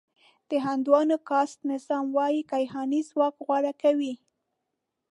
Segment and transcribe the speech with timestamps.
[0.49, 4.13] د هندوانو کاسټ نظام وايي کیهاني ځواک غوره کوي.